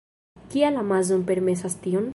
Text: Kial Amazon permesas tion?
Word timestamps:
Kial 0.53 0.81
Amazon 0.85 1.27
permesas 1.29 1.77
tion? 1.85 2.09